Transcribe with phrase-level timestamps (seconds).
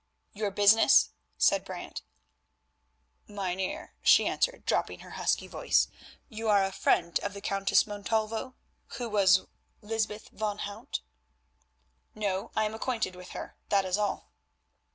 [0.33, 2.01] "Your business?" said Brant.
[3.27, 5.89] "Mynheer," she answered, dropping her husky voice,
[6.27, 8.55] "you are a friend of the Countess Montalvo,
[8.89, 9.45] she who was
[9.83, 11.01] Lysbeth van Hout?"
[12.15, 14.31] "No, I am acquainted with her, that is all."